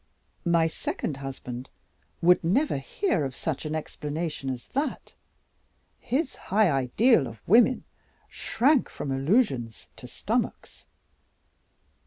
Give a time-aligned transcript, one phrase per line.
[0.47, 1.69] My second husband
[2.23, 5.13] would never hear of such an explanation as that.
[5.99, 7.83] His high ideal of women
[8.27, 10.87] shrank from allusions to stomachs.